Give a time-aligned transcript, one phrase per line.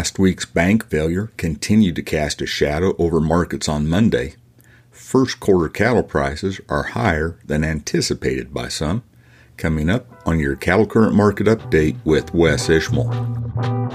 [0.00, 4.32] Last week's bank failure continued to cast a shadow over markets on Monday.
[4.90, 9.02] First quarter cattle prices are higher than anticipated by some.
[9.58, 13.89] Coming up on your cattle current market update with Wes Ishmael.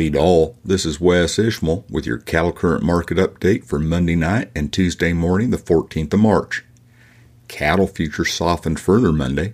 [0.00, 0.56] Howdy to all.
[0.64, 5.12] This is Wes Ishmael with your cattle current market update for Monday night and Tuesday
[5.12, 6.64] morning, the 14th of March.
[7.48, 9.52] Cattle futures softened further Monday.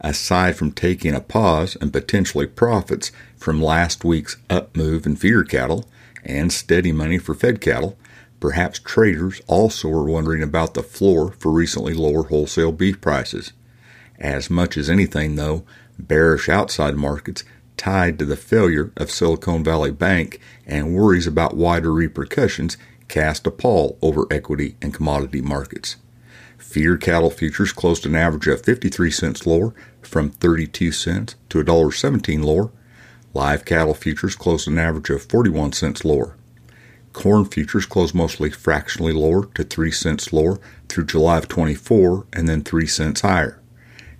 [0.00, 5.42] Aside from taking a pause and potentially profits from last week's up move in feeder
[5.42, 5.88] cattle
[6.24, 7.98] and steady money for fed cattle,
[8.38, 13.52] perhaps traders also are wondering about the floor for recently lower wholesale beef prices.
[14.20, 15.64] As much as anything, though,
[15.98, 17.42] bearish outside markets
[17.80, 22.76] tied to the failure of Silicon Valley Bank and worries about wider repercussions
[23.08, 25.96] cast a pall over equity and commodity markets.
[26.58, 32.44] Feeder cattle futures closed an average of 53 cents lower from 32 cents to $1.17
[32.44, 32.70] lower.
[33.32, 36.36] Live cattle futures closed an average of 41 cents lower.
[37.14, 42.46] Corn futures closed mostly fractionally lower to 3 cents lower through July of 24 and
[42.46, 43.58] then 3 cents higher.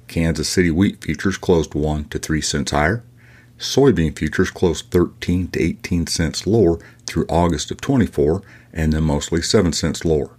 [0.09, 3.05] Kansas City wheat futures closed 1 to 3 cents higher.
[3.61, 8.41] Soybean futures closed 13 to 18 cents lower through August of 24
[8.73, 10.31] and then mostly 7 cents lower.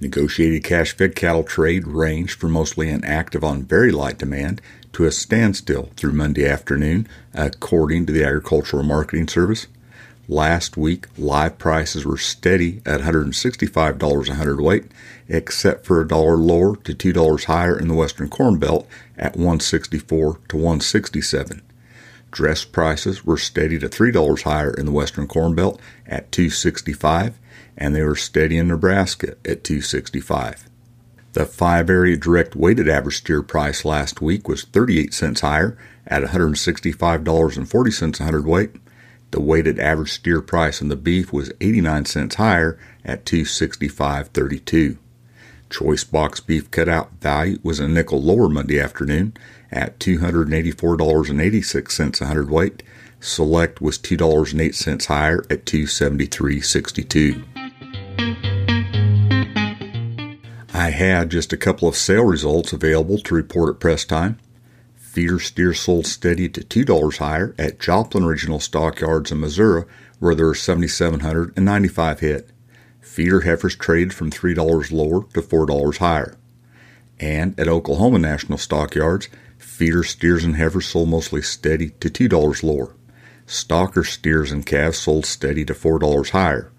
[0.00, 4.62] Negotiated cash fed cattle trade ranged from mostly inactive on very light demand
[4.94, 9.66] to a standstill through Monday afternoon, according to the Agricultural Marketing Service.
[10.26, 14.84] Last week, live prices were steady at $165 a hundredweight,
[15.28, 18.88] except for a dollar lower to $2 higher in the Western Corn Belt
[19.18, 21.60] at 164 to 167.
[22.32, 27.38] Dress prices were steady to $3 higher in the Western Corn Belt at 265
[27.76, 30.68] and they were steady in Nebraska at 265.
[31.32, 36.22] The five area direct weighted average steer price last week was 38 cents higher at
[36.22, 38.76] $165.40 a hundredweight.
[39.30, 44.98] The weighted average steer price in the beef was 89 cents higher at 265.32.
[45.72, 49.34] Choice box beef cutout value was a nickel lower Monday afternoon
[49.70, 52.82] at $284.86 a hundredweight.
[53.20, 57.42] Select was $2.08 higher at 273.62.
[60.74, 64.38] I had just a couple of sale results available to report at press time.
[64.94, 69.84] Feeder steer sold steady to $2 higher at Joplin Regional Stockyards in Missouri,
[70.18, 72.51] where there are 7,795 head.
[73.02, 76.36] Feeder heifers traded from $3 lower to $4 higher.
[77.20, 82.94] And at Oklahoma National Stockyards, feeder steers and heifers sold mostly steady to $2 lower.
[83.46, 86.72] Stocker steers and calves sold steady to $4 higher.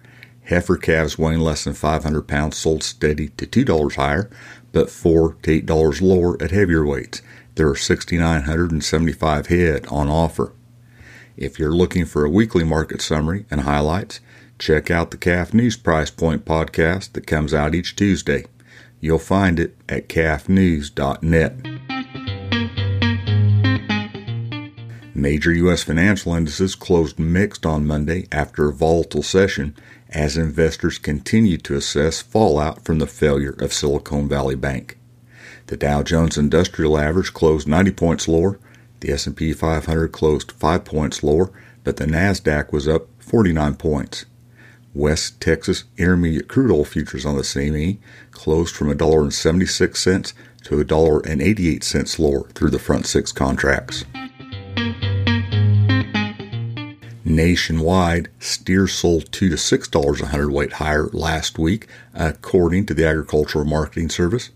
[0.46, 4.30] Heifer calves weighing less than 500 pounds sold steady to $2 higher,
[4.72, 7.22] but 4 to $8 lower at heavier weights.
[7.56, 10.54] There are 6,975 head on offer.
[11.38, 14.20] If you're looking for a weekly market summary and highlights,
[14.60, 18.46] check out the Calf News Price Point podcast that comes out each Tuesday.
[19.00, 21.56] You'll find it at calfnews.net.
[25.16, 25.84] Major U.S.
[25.84, 29.76] financial indices closed mixed on Monday after a volatile session
[30.10, 34.98] as investors continued to assess fallout from the failure of Silicon Valley Bank.
[35.68, 38.60] The Dow Jones Industrial Average closed 90 points lower,
[39.00, 41.52] the S&P 500 closed 5 points lower,
[41.84, 44.26] but the Nasdaq was up 49 points.
[44.94, 47.98] West Texas Intermediate crude oil futures on the CME
[48.32, 50.34] closed from $1.76
[50.64, 54.06] to $1.88 lower through the front six contracts.
[57.26, 63.08] Nationwide, steers sold two to six dollars a hundredweight higher last week, according to the
[63.08, 64.52] Agricultural Marketing Service.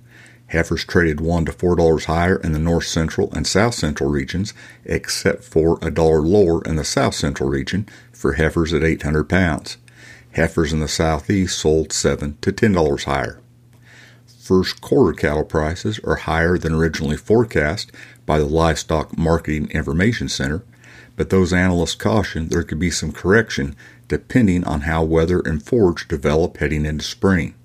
[0.49, 4.53] Heifers traded one to four dollars higher in the north central and south central regions,
[4.85, 9.77] except for a dollar lower in the south central region for heifers at 800 pounds.
[10.37, 13.41] Heifers in the southeast sold seven to ten dollars higher.
[14.39, 17.91] First quarter cattle prices are higher than originally forecast
[18.27, 20.63] by the Livestock Marketing Information Center,
[21.15, 23.75] but those analysts caution there could be some correction
[24.07, 27.55] depending on how weather and forage develop heading into spring.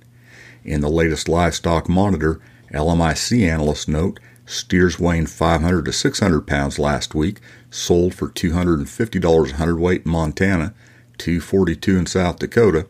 [0.65, 2.41] In the latest livestock monitor,
[2.73, 7.39] LMIC analysts note steers weighing 500 to 600 pounds last week
[7.71, 10.73] sold for $250 a hundredweight in Montana,
[11.19, 12.87] 242 in South Dakota,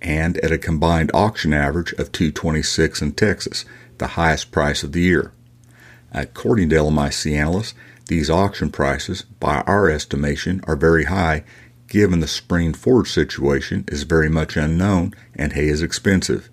[0.00, 3.64] and at a combined auction average of 226 in Texas,
[3.98, 5.32] the highest price of the year.
[6.12, 7.74] According to LMIC analysts,
[8.06, 11.44] these auction prices, by our estimation, are very high
[11.88, 16.50] given the spring forage situation is very much unknown and hay is expensive.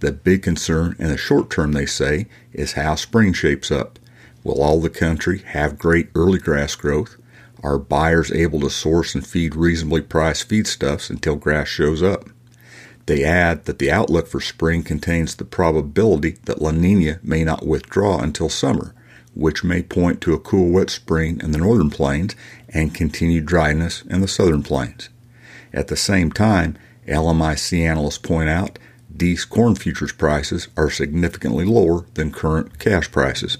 [0.00, 3.98] The big concern in the short term, they say, is how spring shapes up.
[4.42, 7.16] Will all the country have great early grass growth?
[7.64, 12.28] Are buyers able to source and feed reasonably priced feedstuffs until grass shows up?
[13.06, 17.66] They add that the outlook for spring contains the probability that La Nina may not
[17.66, 18.94] withdraw until summer,
[19.32, 22.36] which may point to a cool, wet spring in the northern plains
[22.68, 25.08] and continued dryness in the southern plains.
[25.72, 26.76] At the same time,
[27.08, 28.78] LMIC analysts point out
[29.08, 33.56] these corn futures prices are significantly lower than current cash prices.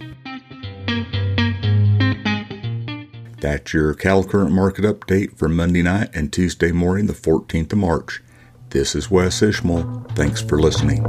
[3.44, 7.78] That's your cattle current market update for Monday night and Tuesday morning, the 14th of
[7.78, 8.22] March.
[8.70, 10.06] This is Wes Ishmael.
[10.14, 11.04] Thanks for listening.